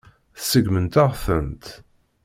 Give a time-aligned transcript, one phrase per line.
[0.39, 1.65] Tseggmemt-aɣ-tent.